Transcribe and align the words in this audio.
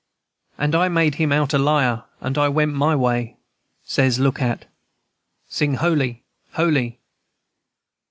And 0.57 0.73
I 0.73 0.89
made 0.89 1.13
him 1.21 1.31
out 1.31 1.53
a 1.53 1.59
liar, 1.59 2.05
and 2.21 2.35
I 2.35 2.49
went 2.49 2.73
my 2.73 2.95
way, 2.95 3.37
Says, 3.85 4.17
look 4.17 4.41
at, 4.41 4.61
&c. 4.65 5.57
Sing 5.59 5.73
holy, 5.75 6.23
holy! 6.53 6.97